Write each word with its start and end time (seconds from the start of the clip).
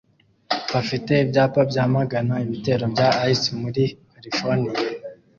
bafite 0.73 1.11
ibyapa 1.23 1.61
byamagana 1.69 2.35
ibitero 2.45 2.85
bya 2.93 3.07
ICE 3.33 3.49
muri 3.61 3.83
Californiya 4.13 4.79